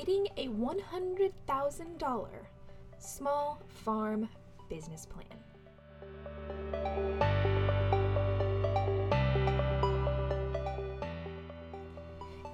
[0.00, 2.28] creating a $100,000
[2.98, 4.28] small farm
[4.68, 5.26] business plan.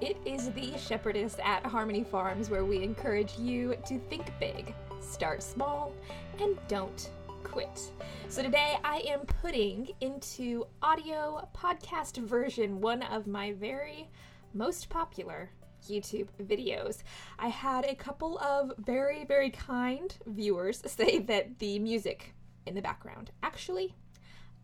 [0.01, 5.43] It is the Shepherdess at Harmony Farms where we encourage you to think big, start
[5.43, 5.93] small,
[6.41, 7.11] and don't
[7.45, 7.93] quit.
[8.29, 14.09] So today I am putting into audio podcast version one of my very
[14.53, 15.51] most popular
[15.89, 17.03] YouTube videos.
[17.39, 22.35] I had a couple of very, very kind viewers say that the music
[22.67, 23.95] in the background actually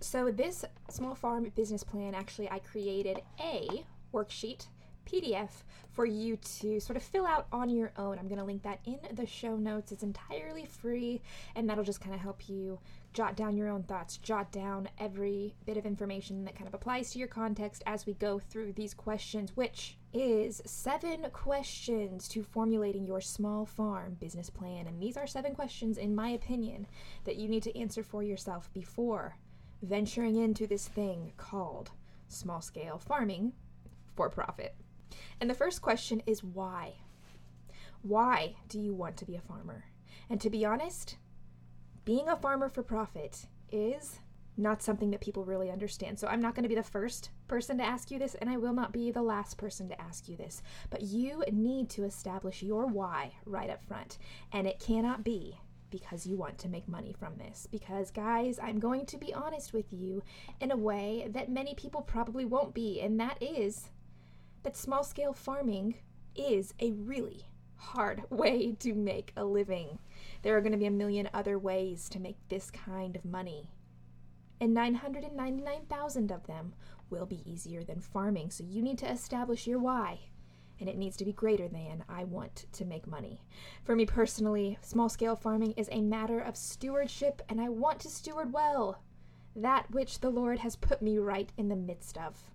[0.00, 4.68] So, this small farm business plan actually, I created a worksheet
[5.08, 5.50] PDF
[5.90, 8.18] for you to sort of fill out on your own.
[8.18, 9.90] I'm going to link that in the show notes.
[9.90, 11.22] It's entirely free,
[11.54, 12.78] and that'll just kind of help you
[13.14, 17.10] jot down your own thoughts, jot down every bit of information that kind of applies
[17.10, 23.06] to your context as we go through these questions, which is seven questions to formulating
[23.06, 24.86] your small farm business plan.
[24.86, 26.86] And these are seven questions, in my opinion,
[27.24, 29.36] that you need to answer for yourself before
[29.82, 31.90] venturing into this thing called
[32.28, 33.52] small scale farming
[34.14, 34.74] for profit.
[35.40, 36.94] And the first question is why?
[38.02, 39.84] Why do you want to be a farmer?
[40.30, 41.16] And to be honest,
[42.04, 44.20] being a farmer for profit is
[44.56, 46.18] not something that people really understand.
[46.18, 48.56] So I'm not going to be the first person to ask you this, and I
[48.56, 50.62] will not be the last person to ask you this.
[50.90, 54.18] But you need to establish your why right up front.
[54.52, 55.58] And it cannot be
[55.90, 57.68] because you want to make money from this.
[57.70, 60.22] Because, guys, I'm going to be honest with you
[60.60, 63.90] in a way that many people probably won't be, and that is
[64.62, 65.96] that small scale farming
[66.34, 69.98] is a really hard way to make a living.
[70.42, 73.70] There are going to be a million other ways to make this kind of money.
[74.60, 76.74] And 999,000 of them
[77.10, 78.50] will be easier than farming.
[78.50, 80.18] So you need to establish your why.
[80.80, 83.40] And it needs to be greater than I want to make money.
[83.82, 88.08] For me personally, small scale farming is a matter of stewardship, and I want to
[88.08, 89.02] steward well
[89.56, 92.50] that which the Lord has put me right in the midst of.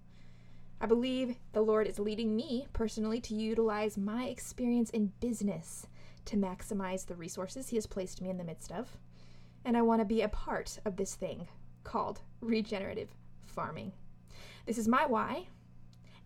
[0.84, 5.88] I believe the Lord is leading me personally to utilize my experience in business
[6.26, 8.98] to maximize the resources He has placed me in the midst of.
[9.64, 11.48] And I want to be a part of this thing
[11.86, 13.94] called regenerative farming.
[14.66, 15.48] This is my why,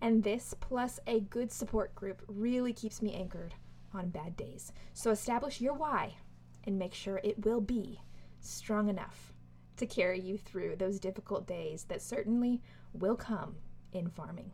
[0.02, 3.54] and this plus a good support group really keeps me anchored
[3.94, 4.74] on bad days.
[4.96, 6.16] So establish your why
[6.64, 8.02] and make sure it will be
[8.40, 9.34] strong enough
[9.76, 13.58] to carry you through those difficult days that certainly will come
[13.94, 14.52] in farming.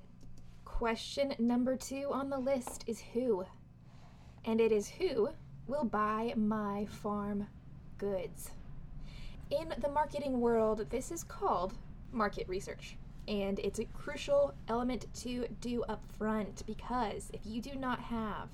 [0.66, 3.46] Question number two on the list is who?
[4.46, 5.30] And it is who
[5.68, 7.48] will buy my farm
[7.98, 8.52] goods.
[9.50, 11.74] In the marketing world, this is called
[12.12, 12.98] market research.
[13.28, 18.50] And it's a crucial element to do up front because if you do not have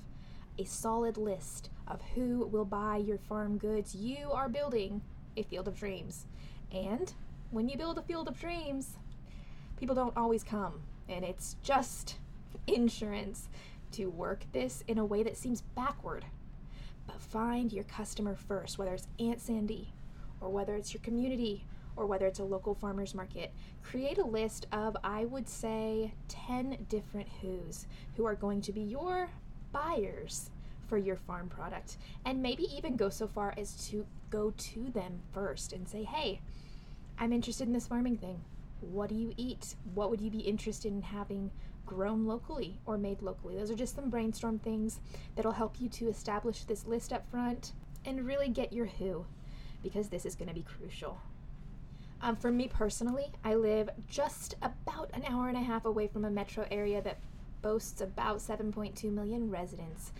[0.59, 5.01] a solid list of who will buy your farm goods, you are building
[5.37, 6.27] a field of dreams.
[6.71, 7.11] And
[7.49, 8.97] when you build a field of dreams,
[9.79, 10.81] people don't always come.
[11.07, 12.17] And it's just
[12.67, 13.49] insurance
[13.93, 16.25] to work this in a way that seems backward.
[17.07, 19.93] But find your customer first, whether it's Aunt Sandy,
[20.41, 23.51] or whether it's your community, or whether it's a local farmer's market.
[23.83, 28.81] Create a list of, I would say, 10 different who's who are going to be
[28.81, 29.29] your
[29.71, 30.49] buyers
[30.87, 31.97] for your farm product.
[32.25, 36.41] And maybe even go so far as to go to them first and say, hey,
[37.17, 38.39] I'm interested in this farming thing.
[38.81, 39.75] What do you eat?
[39.93, 41.51] What would you be interested in having
[41.85, 43.57] grown locally or made locally?
[43.57, 44.99] Those are just some brainstorm things
[45.35, 47.73] that'll help you to establish this list up front
[48.05, 49.25] and really get your who
[49.83, 51.19] because this is going to be crucial.
[52.21, 56.25] Um, for me personally, I live just about an hour and a half away from
[56.25, 57.19] a metro area that
[57.61, 60.11] boasts about 7.2 million residents.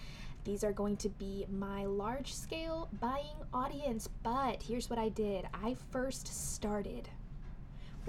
[0.45, 5.45] These are going to be my large scale buying audience, but here's what I did
[5.53, 7.09] I first started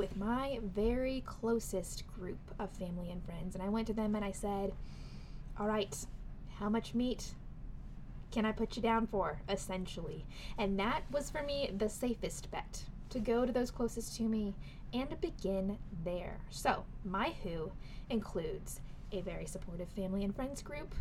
[0.01, 3.55] with my very closest group of family and friends.
[3.55, 4.73] And I went to them and I said,
[5.59, 5.95] All right,
[6.59, 7.35] how much meat
[8.31, 10.25] can I put you down for, essentially?
[10.57, 14.55] And that was for me the safest bet to go to those closest to me
[14.95, 16.39] and begin there.
[16.49, 17.71] So, my who
[18.09, 18.81] includes
[19.13, 20.95] a very supportive family and friends group,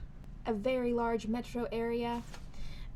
[0.45, 2.21] a very large metro area,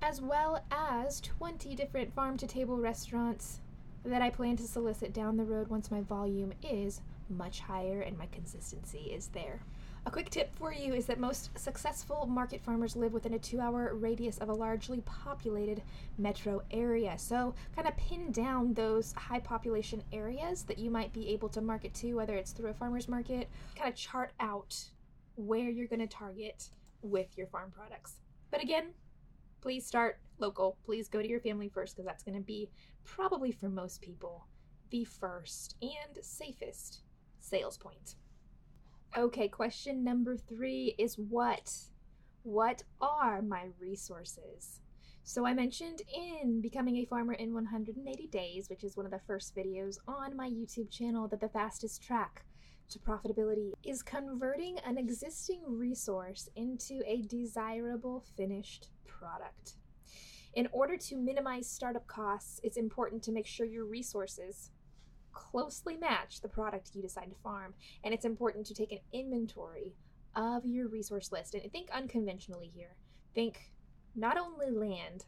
[0.01, 3.61] as well as 20 different farm to table restaurants
[4.05, 8.17] that I plan to solicit down the road once my volume is much higher and
[8.17, 9.59] my consistency is there.
[10.05, 13.61] A quick tip for you is that most successful market farmers live within a two
[13.61, 15.81] hour radius of a largely populated
[16.17, 17.17] metro area.
[17.17, 21.61] So, kind of pin down those high population areas that you might be able to
[21.61, 23.47] market to, whether it's through a farmer's market,
[23.77, 24.77] kind of chart out
[25.35, 26.69] where you're going to target
[27.01, 28.15] with your farm products.
[28.51, 28.87] But again,
[29.63, 30.77] please start local.
[30.85, 32.69] Please go to your family first because that's going to be
[33.05, 34.45] probably for most people
[34.91, 37.03] the first and safest
[37.39, 38.15] sales point.
[39.17, 41.73] Okay, question number three is what?
[42.43, 44.81] What are my resources?
[45.23, 49.21] So, I mentioned in Becoming a Farmer in 180 Days, which is one of the
[49.25, 52.43] first videos on my YouTube channel, that the fastest track
[52.89, 58.89] to profitability is converting an existing resource into a desirable finished
[59.23, 59.75] product.
[60.53, 64.71] In order to minimize startup costs, it's important to make sure your resources
[65.31, 67.73] closely match the product you decide to farm.
[68.03, 69.93] And it's important to take an inventory
[70.35, 71.55] of your resource list.
[71.55, 72.95] And think unconventionally here.
[73.33, 73.71] Think
[74.15, 75.25] not only land,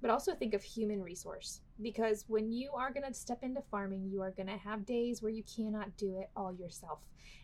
[0.00, 1.60] but also think of human resource.
[1.80, 5.22] Because when you are going to step into farming, you are going to have days
[5.22, 7.00] where you cannot do it all yourself.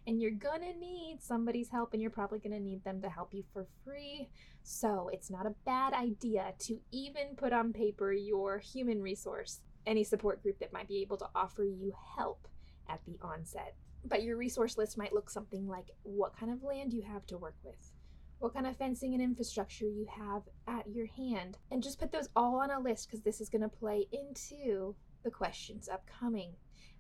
[0.07, 3.09] And you're going to need somebody's help, and you're probably going to need them to
[3.09, 4.29] help you for free.
[4.63, 10.05] So it's not a bad idea to even put on paper your human resource any
[10.05, 12.47] support group that might be able to offer you help
[12.89, 13.75] at the onset.
[14.05, 17.39] But your resource list might look something like what kind of land you have to
[17.39, 17.90] work with,
[18.41, 22.29] what kind of fencing and infrastructure you have at your hand, and just put those
[22.35, 26.53] all on a list because this is going to play into the questions upcoming.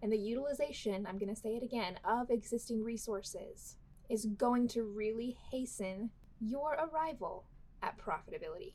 [0.02, 3.76] And the utilization, I'm going to say it again, of existing resources
[4.08, 6.10] is going to really hasten
[6.40, 7.44] your arrival
[7.82, 8.74] at profitability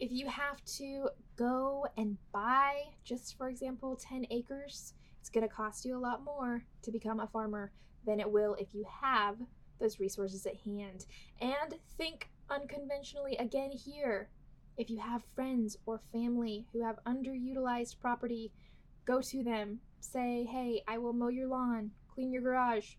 [0.00, 5.54] if you have to go and buy, just for example, 10 acres, it's going to
[5.54, 7.72] cost you a lot more to become a farmer
[8.06, 9.36] than it will if you have
[9.80, 11.06] those resources at hand.
[11.40, 14.28] And think unconventionally again here.
[14.76, 18.52] If you have friends or family who have underutilized property,
[19.06, 19.80] go to them.
[20.00, 22.94] Say, hey, I will mow your lawn, clean your garage,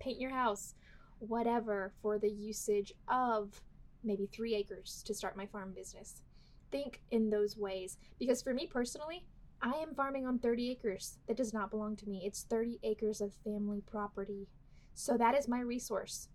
[0.00, 0.74] paint your house,
[1.18, 3.60] whatever for the usage of
[4.02, 6.22] maybe three acres to start my farm business
[6.74, 7.98] think in those ways.
[8.18, 9.24] Because for me personally,
[9.62, 12.22] I am farming on 30 acres that does not belong to me.
[12.24, 14.48] It's 30 acres of family property.
[14.94, 16.28] So that is my resource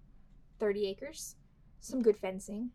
[0.60, 1.36] 30 acres,
[1.80, 2.72] some good fencing,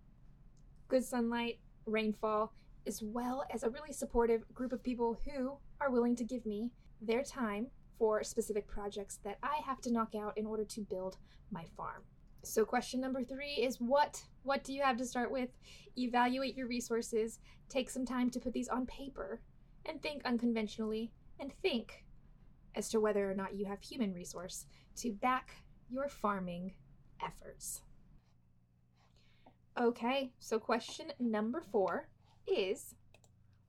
[0.88, 2.52] good sunlight, rainfall,
[2.86, 6.70] as well as a really supportive group of people who are willing to give me
[7.00, 7.66] their time
[7.98, 11.16] for specific projects that I have to knock out in order to build
[11.50, 12.02] my farm.
[12.42, 15.48] So question number 3 is what what do you have to start with?
[15.96, 17.38] Evaluate your resources,
[17.68, 19.40] take some time to put these on paper
[19.86, 22.04] and think unconventionally and think
[22.74, 24.66] as to whether or not you have human resource
[24.96, 26.74] to back your farming
[27.24, 27.82] efforts.
[29.78, 32.08] Okay, so question number 4
[32.46, 32.94] is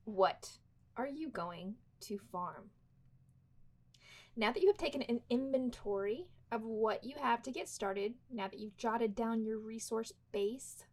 [0.04, 0.50] what
[0.96, 2.70] are you going to farm?
[4.36, 8.46] Now that you have taken an inventory of what you have to get started, now
[8.48, 10.84] that you've jotted down your resource base,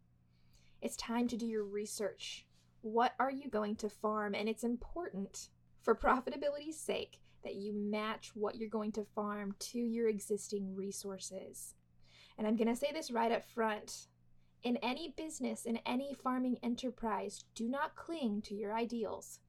[0.82, 2.46] it's time to do your research.
[2.80, 4.34] What are you going to farm?
[4.34, 5.48] And it's important
[5.80, 11.74] for profitability's sake that you match what you're going to farm to your existing resources.
[12.36, 14.08] And I'm going to say this right up front.
[14.62, 19.40] In any business, in any farming enterprise, do not cling to your ideals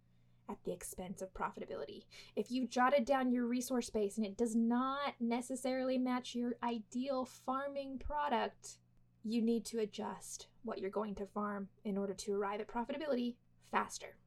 [0.49, 2.03] at the expense of profitability.
[2.35, 7.25] If you've jotted down your resource base and it does not necessarily match your ideal
[7.25, 8.77] farming product,
[9.23, 13.35] you need to adjust what you're going to farm in order to arrive at profitability
[13.71, 14.17] faster.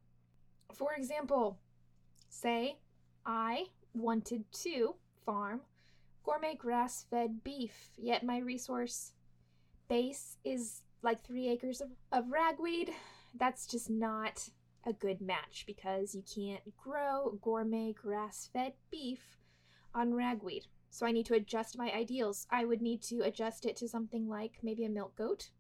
[0.75, 1.59] For example,
[2.29, 2.79] say
[3.27, 4.95] I wanted to
[5.25, 5.61] farm
[6.25, 9.13] gourmet grass fed beef, yet my resource
[9.89, 12.91] base is like three acres of, of ragweed.
[13.35, 14.49] That's just not
[14.87, 19.37] a good match because you can't grow gourmet grass fed beef
[19.95, 20.67] on ragweed.
[20.91, 22.47] So I need to adjust my ideals.
[22.51, 25.51] I would need to adjust it to something like maybe a milk goat.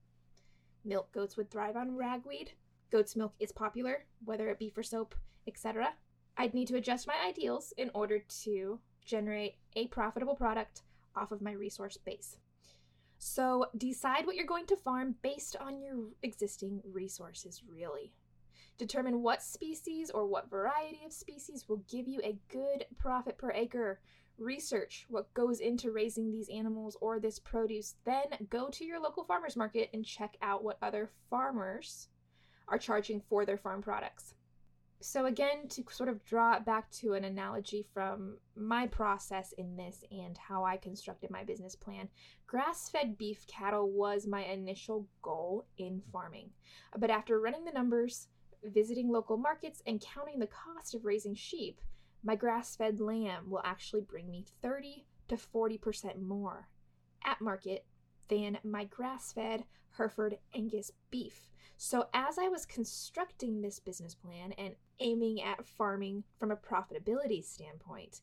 [0.84, 2.52] Milk goats would thrive on ragweed.
[2.90, 5.14] Goat's milk is popular, whether it be for soap,
[5.46, 5.92] etc.
[6.38, 10.82] I'd need to adjust my ideals in order to generate a profitable product
[11.16, 12.36] off of my resource base.
[13.18, 18.12] So decide what you're going to farm based on your existing resources, really.
[18.78, 23.50] Determine what species or what variety of species will give you a good profit per
[23.50, 24.00] acre.
[24.38, 27.96] Research what goes into raising these animals or this produce.
[28.04, 32.06] Then go to your local farmers market and check out what other farmers
[32.68, 34.34] are charging for their farm products.
[35.00, 39.76] So, again, to sort of draw it back to an analogy from my process in
[39.76, 42.08] this and how I constructed my business plan,
[42.48, 46.50] grass fed beef cattle was my initial goal in farming.
[46.96, 48.26] But after running the numbers,
[48.64, 51.80] visiting local markets, and counting the cost of raising sheep,
[52.24, 56.66] my grass fed lamb will actually bring me 30 to 40% more
[57.24, 57.84] at market
[58.28, 59.64] than my grass fed
[59.96, 61.50] Hereford Angus beef.
[61.76, 67.44] So, as I was constructing this business plan and aiming at farming from a profitability
[67.44, 68.20] standpoint,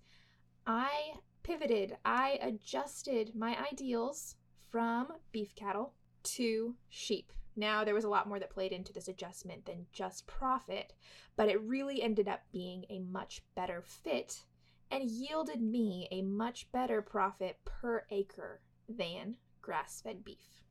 [0.67, 4.35] I pivoted, I adjusted my ideals
[4.71, 5.93] from beef cattle
[6.23, 7.31] to sheep.
[7.55, 10.93] Now, there was a lot more that played into this adjustment than just profit,
[11.37, 14.43] but it really ended up being a much better fit
[14.91, 20.61] and yielded me a much better profit per acre than grass fed beef.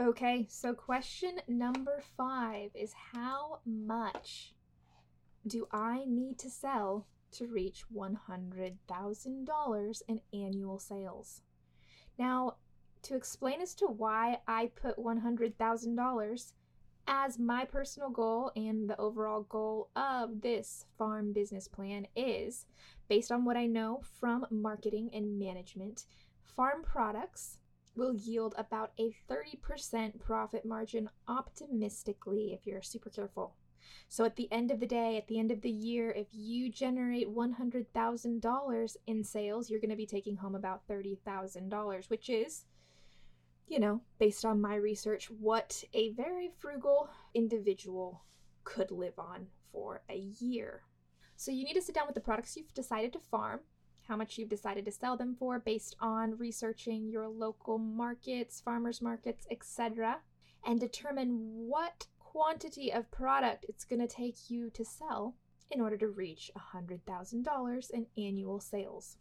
[0.00, 4.54] Okay, so question number five is how much
[5.44, 11.42] do I need to sell to reach $100,000 in annual sales?
[12.16, 12.58] Now,
[13.02, 16.52] to explain as to why I put $100,000
[17.08, 22.66] as my personal goal and the overall goal of this farm business plan is
[23.08, 26.04] based on what I know from marketing and management,
[26.44, 27.58] farm products
[27.98, 33.56] will yield about a 30% profit margin optimistically if you're super careful.
[34.08, 36.70] So at the end of the day, at the end of the year, if you
[36.70, 42.64] generate $100,000 in sales, you're going to be taking home about $30,000, which is,
[43.66, 48.22] you know, based on my research, what a very frugal individual
[48.64, 50.82] could live on for a year.
[51.36, 53.60] So you need to sit down with the products you've decided to farm
[54.08, 59.02] how much you've decided to sell them for based on researching your local markets, farmers
[59.02, 60.18] markets, etc.,
[60.66, 61.38] and determine
[61.68, 65.34] what quantity of product it's going to take you to sell
[65.70, 69.18] in order to reach $100,000 in annual sales.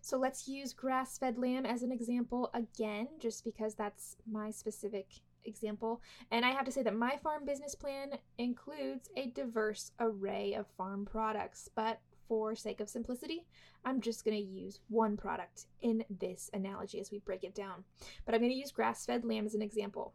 [0.00, 5.06] So let's use grass fed lamb as an example again, just because that's my specific
[5.44, 6.00] example.
[6.30, 10.66] And I have to say that my farm business plan includes a diverse array of
[10.76, 13.46] farm products, but for sake of simplicity,
[13.84, 17.84] I'm just going to use one product in this analogy as we break it down.
[18.24, 20.14] But I'm going to use grass fed lamb as an example.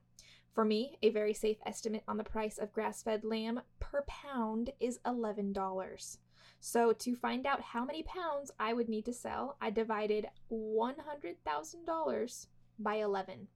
[0.54, 4.70] For me, a very safe estimate on the price of grass fed lamb per pound
[4.80, 6.18] is $11.
[6.60, 12.48] So, to find out how many pounds I would need to sell, I divided $100,000
[12.80, 13.48] by 11.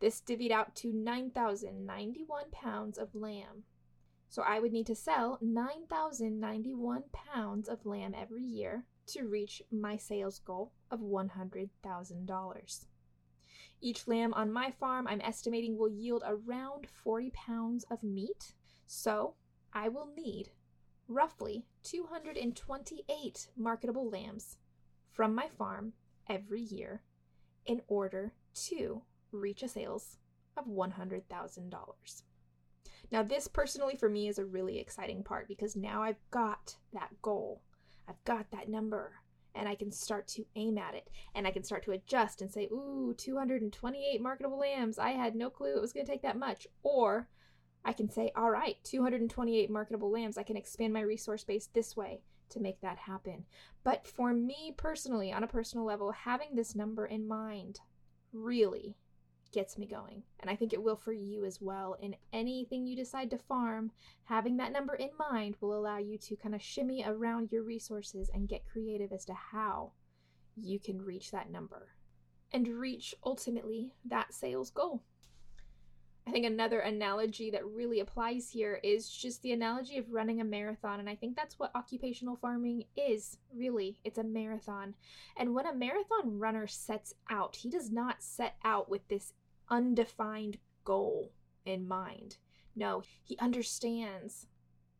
[0.00, 3.64] This divvied out to 9,091 pounds of lamb.
[4.34, 9.96] So I would need to sell 9,091 pounds of lamb every year to reach my
[9.96, 12.86] sales goal of $100,000.
[13.80, 18.54] Each lamb on my farm, I'm estimating, will yield around 40 pounds of meat.
[18.88, 19.36] So
[19.72, 20.50] I will need
[21.06, 24.56] roughly 228 marketable lambs
[25.12, 25.92] from my farm
[26.28, 27.04] every year
[27.66, 28.32] in order
[28.66, 30.18] to reach a sales
[30.56, 32.22] of $100,000.
[33.10, 37.10] Now, this personally for me is a really exciting part because now I've got that
[37.22, 37.62] goal,
[38.08, 39.12] I've got that number,
[39.54, 42.50] and I can start to aim at it and I can start to adjust and
[42.50, 44.98] say, ooh, 228 marketable lambs.
[44.98, 46.66] I had no clue it was going to take that much.
[46.82, 47.28] Or
[47.84, 50.38] I can say, all right, 228 marketable lambs.
[50.38, 53.44] I can expand my resource base this way to make that happen.
[53.84, 57.80] But for me personally, on a personal level, having this number in mind
[58.32, 58.96] really
[59.54, 60.22] gets me going.
[60.40, 61.96] And I think it will for you as well.
[62.02, 63.92] In anything you decide to farm,
[64.24, 68.30] having that number in mind will allow you to kind of shimmy around your resources
[68.34, 69.92] and get creative as to how
[70.56, 71.88] you can reach that number
[72.52, 75.02] and reach ultimately that sales goal.
[76.26, 80.44] I think another analogy that really applies here is just the analogy of running a
[80.44, 80.98] marathon.
[80.98, 84.00] And I think that's what occupational farming is really.
[84.04, 84.94] It's a marathon.
[85.36, 89.34] And when a marathon runner sets out, he does not set out with this
[89.70, 91.32] undefined goal
[91.64, 92.36] in mind.
[92.76, 94.46] No, he understands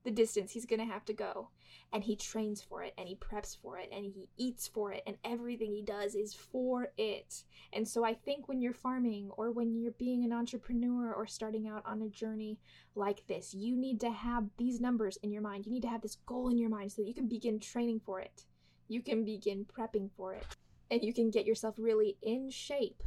[0.05, 1.49] the distance he's going to have to go
[1.93, 5.03] and he trains for it and he preps for it and he eats for it
[5.07, 7.43] and everything he does is for it.
[7.73, 11.69] And so I think when you're farming or when you're being an entrepreneur or starting
[11.69, 12.59] out on a journey
[12.95, 15.67] like this, you need to have these numbers in your mind.
[15.67, 18.01] You need to have this goal in your mind so that you can begin training
[18.05, 18.45] for it.
[18.89, 20.45] You can begin prepping for it
[20.91, 23.03] and you can get yourself really in shape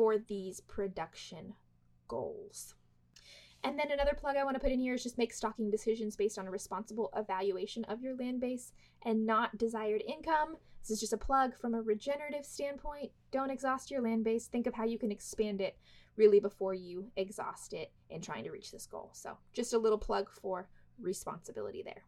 [0.00, 1.52] for these production
[2.08, 2.74] goals.
[3.62, 6.16] And then another plug I want to put in here is just make stocking decisions
[6.16, 8.72] based on a responsible evaluation of your land base
[9.04, 10.56] and not desired income.
[10.80, 13.10] This is just a plug from a regenerative standpoint.
[13.30, 14.46] Don't exhaust your land base.
[14.46, 15.76] Think of how you can expand it.
[16.16, 19.10] really before you exhaust it in trying to reach this goal.
[19.12, 22.04] So, just a little plug for responsibility there.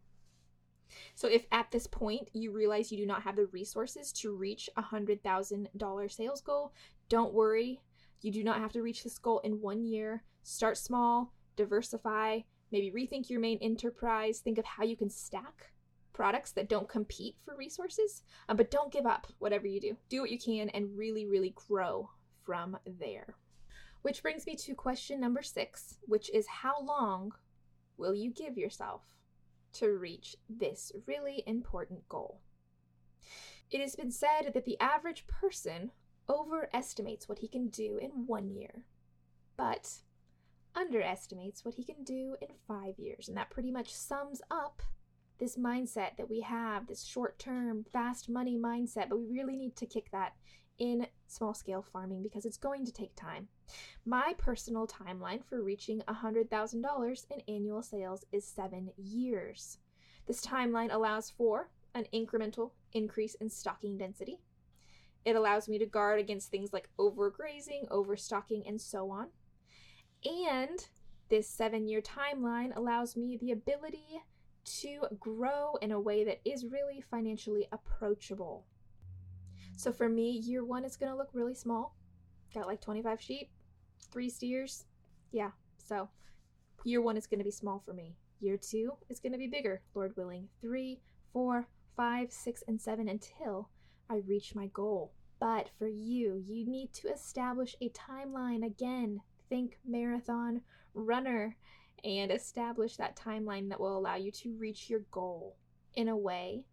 [1.14, 4.68] So, if at this point you realize you do not have the resources to reach
[4.76, 6.72] a $100,000 sales goal,
[7.08, 7.80] don't worry.
[8.20, 10.22] You do not have to reach this goal in one year.
[10.42, 12.40] Start small, diversify,
[12.70, 15.72] maybe rethink your main enterprise, think of how you can stack
[16.12, 19.96] products that don't compete for resources, um, but don't give up whatever you do.
[20.08, 22.10] Do what you can and really, really grow
[22.44, 23.34] from there.
[24.02, 27.32] Which brings me to question number six, which is how long
[27.96, 29.02] will you give yourself
[29.74, 32.40] to reach this really important goal?
[33.70, 35.92] It has been said that the average person
[36.28, 38.84] overestimates what he can do in one year,
[39.56, 39.90] but
[40.74, 43.28] underestimates what he can do in five years.
[43.28, 44.82] And that pretty much sums up
[45.38, 49.76] this mindset that we have, this short term, fast money mindset, but we really need
[49.76, 50.34] to kick that
[50.78, 53.48] in small scale farming because it's going to take time.
[54.04, 59.78] My personal timeline for reaching $100,000 in annual sales is seven years.
[60.26, 64.38] This timeline allows for an incremental increase in stocking density.
[65.24, 69.28] It allows me to guard against things like overgrazing, overstocking, and so on.
[70.24, 70.84] And
[71.28, 74.22] this seven year timeline allows me the ability
[74.64, 78.66] to grow in a way that is really financially approachable.
[79.76, 81.96] So for me, year one is going to look really small.
[82.54, 83.50] Got like 25 sheep,
[84.12, 84.84] three steers.
[85.32, 86.08] Yeah, so
[86.84, 88.16] year one is going to be small for me.
[88.40, 90.48] Year two is going to be bigger, Lord willing.
[90.60, 91.00] Three,
[91.32, 93.70] four, five, six, and seven until
[94.12, 95.12] I reach my goal.
[95.40, 99.20] But for you, you need to establish a timeline again.
[99.48, 100.60] Think marathon
[100.94, 101.56] runner
[102.04, 105.56] and establish that timeline that will allow you to reach your goal
[105.94, 106.64] in a way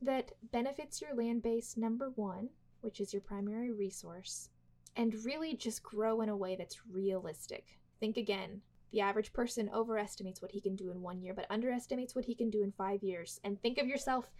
[0.00, 2.48] that benefits your land base, number one,
[2.80, 4.50] which is your primary resource,
[4.94, 7.78] and really just grow in a way that's realistic.
[7.98, 8.60] Think again.
[8.92, 12.34] The average person overestimates what he can do in one year, but underestimates what he
[12.34, 13.40] can do in five years.
[13.44, 14.30] And think of yourself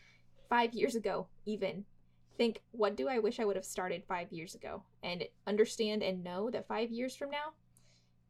[0.48, 1.85] five years ago, even.
[2.38, 4.85] Think, what do I wish I would have started five years ago?
[5.03, 7.53] And understand and know that five years from now,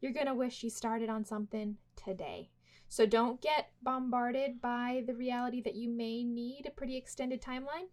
[0.01, 2.51] you're going to wish you started on something today.
[2.88, 7.88] So don't get bombarded by the reality that you may need a pretty extended timeline.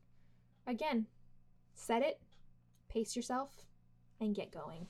[0.65, 1.07] Again,
[1.73, 2.21] set it,
[2.87, 3.65] pace yourself,
[4.21, 4.87] and get going.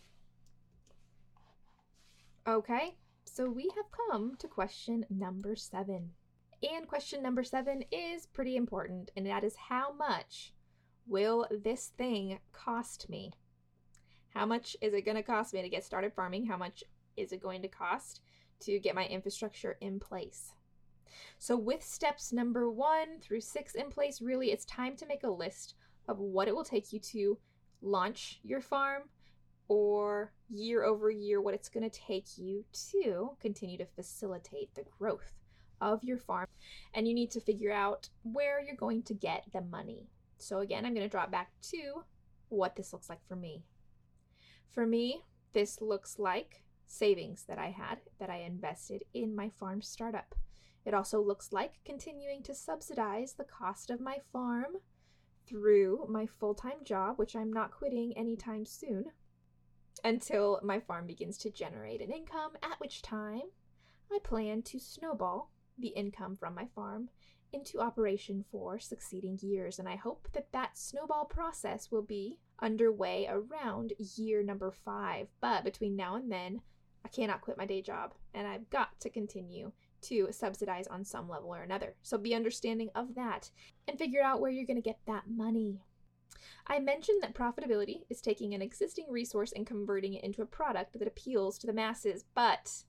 [2.47, 6.11] Okay, so we have come to question number seven.
[6.61, 10.53] And question number seven is pretty important, and that is how much
[11.07, 13.31] will this thing cost me?
[14.33, 16.45] How much is it going to cost me to get started farming?
[16.45, 16.83] How much
[17.15, 18.21] is it going to cost
[18.61, 20.53] to get my infrastructure in place?
[21.37, 25.29] So, with steps number one through six in place, really it's time to make a
[25.29, 25.75] list
[26.07, 27.37] of what it will take you to
[27.81, 29.03] launch your farm
[29.67, 34.85] or year over year what it's going to take you to continue to facilitate the
[34.97, 35.33] growth
[35.81, 36.47] of your farm.
[36.93, 40.07] And you need to figure out where you're going to get the money.
[40.37, 42.03] So, again, I'm going to drop back to
[42.49, 43.63] what this looks like for me.
[44.69, 45.21] For me,
[45.53, 50.35] this looks like savings that I had that I invested in my farm startup.
[50.85, 54.75] It also looks like continuing to subsidize the cost of my farm
[55.47, 59.05] through my full time job, which I'm not quitting anytime soon,
[60.03, 63.43] until my farm begins to generate an income, at which time
[64.11, 67.09] I plan to snowball the income from my farm
[67.53, 69.79] into operation for succeeding years.
[69.79, 75.27] And I hope that that snowball process will be underway around year number five.
[75.41, 76.61] But between now and then,
[77.05, 81.29] I cannot quit my day job, and I've got to continue to subsidize on some
[81.29, 81.95] level or another.
[82.01, 83.51] So be understanding of that
[83.87, 85.81] and figure out where you're going to get that money.
[86.67, 90.97] I mentioned that profitability is taking an existing resource and converting it into a product
[90.97, 92.83] that appeals to the masses, but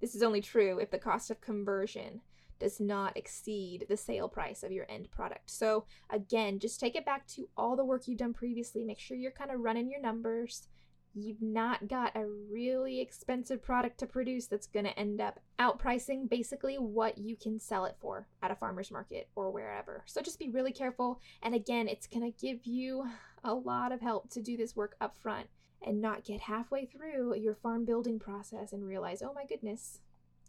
[0.00, 2.20] this is only true if the cost of conversion
[2.58, 5.50] does not exceed the sale price of your end product.
[5.50, 8.84] So, again, just take it back to all the work you've done previously.
[8.84, 10.68] Make sure you're kind of running your numbers,
[11.14, 16.28] you've not got a really expensive product to produce that's going to end up outpricing
[16.28, 20.02] basically what you can sell it for at a farmer's market or wherever.
[20.06, 21.20] So just be really careful.
[21.42, 23.04] And again, it's going to give you
[23.44, 25.48] a lot of help to do this work up front
[25.84, 29.98] and not get halfway through your farm building process and realize, oh my goodness,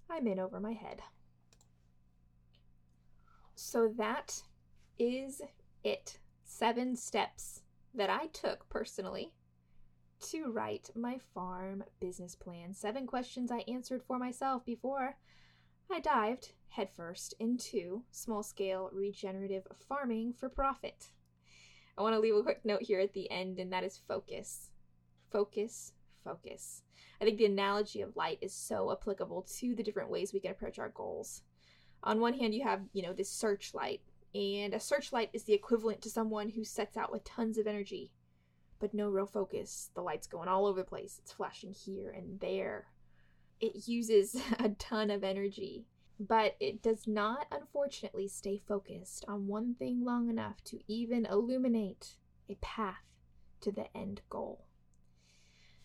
[0.10, 1.02] I'm in over my head.
[3.56, 4.44] So that
[4.98, 5.42] is
[5.84, 6.20] it.
[6.44, 7.62] Seven steps
[7.94, 9.34] that I took personally
[10.32, 12.74] to write my farm business plan.
[12.74, 15.18] Seven questions I answered for myself before
[15.92, 21.12] I dived headfirst into small scale regenerative farming for profit.
[21.98, 24.72] I want to leave a quick note here at the end, and that is focus.
[25.32, 26.82] Focus, focus.
[27.22, 30.52] I think the analogy of light is so applicable to the different ways we can
[30.52, 31.44] approach our goals.
[32.04, 34.02] On one hand, you have, you know, this searchlight,
[34.36, 38.12] and a searchlight is the equivalent to someone who sets out with tons of energy,
[38.80, 39.90] but no real focus.
[39.96, 42.88] The light's going all over the place, it's flashing here and there.
[43.60, 45.86] It uses a ton of energy,
[46.20, 52.16] but it does not, unfortunately, stay focused on one thing long enough to even illuminate
[52.50, 53.04] a path
[53.62, 54.66] to the end goal.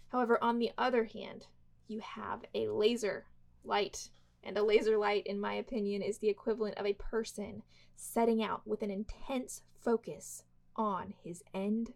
[0.08, 1.46] However, on the other hand,
[1.86, 3.26] you have a laser
[3.64, 4.10] light.
[4.42, 7.62] And a laser light, in my opinion, is the equivalent of a person
[7.96, 10.44] setting out with an intense focus
[10.76, 11.92] on his end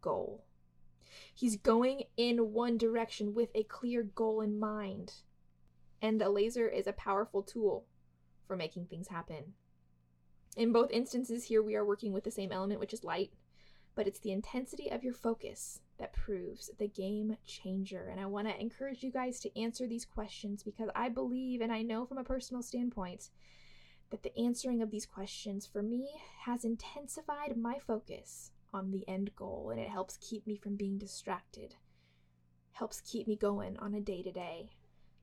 [0.00, 0.44] goal.
[1.34, 5.14] He's going in one direction with a clear goal in mind.
[6.00, 7.86] And a laser is a powerful tool
[8.46, 9.54] for making things happen.
[10.56, 13.32] In both instances, here we are working with the same element, which is light,
[13.94, 18.08] but it's the intensity of your focus that proves the game changer.
[18.10, 21.72] And I want to encourage you guys to answer these questions because I believe and
[21.72, 23.30] I know from a personal standpoint
[24.10, 26.08] that the answering of these questions for me
[26.44, 30.98] has intensified my focus on the end goal and it helps keep me from being
[30.98, 31.74] distracted,
[32.72, 34.70] helps keep me going on a day to day.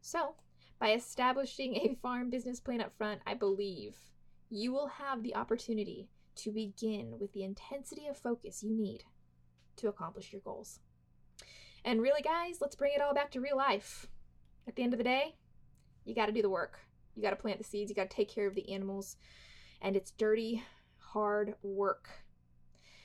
[0.02, 0.36] So,
[0.78, 3.96] by establishing a farm business plan up front, I believe
[4.50, 9.06] you will have the opportunity to begin with the intensity of focus you need
[9.78, 10.80] to accomplish your goals.
[11.84, 14.08] And really, guys, let's bring it all back to real life.
[14.68, 15.36] At the end of the day,
[16.04, 16.80] you got to do the work.
[17.16, 19.18] You got to plant the seeds, you got to take care of the animals,
[19.82, 20.64] and it's dirty,
[20.98, 22.10] hard work.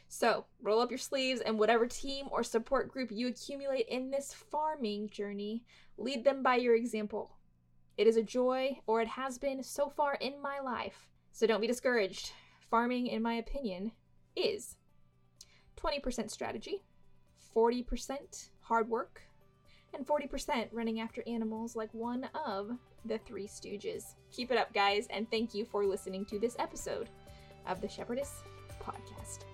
[0.08, 4.34] So, roll up your sleeves and whatever team or support group you accumulate in this
[4.34, 5.62] farming journey,
[5.96, 7.36] lead them by your example.
[7.96, 11.08] It is a joy, or it has been so far in my life.
[11.30, 12.32] So don't be discouraged.
[12.70, 13.92] Farming, in my opinion,
[14.34, 14.76] is
[15.82, 16.82] 20% strategy,
[17.54, 19.22] 40% hard work,
[19.94, 22.70] and 40% running after animals like one of
[23.04, 24.14] the Three Stooges.
[24.32, 27.08] Keep it up, guys, and thank you for listening to this episode
[27.66, 28.42] of the Shepherdess
[28.80, 29.49] Podcast.